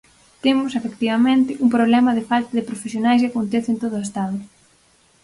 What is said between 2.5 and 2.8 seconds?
de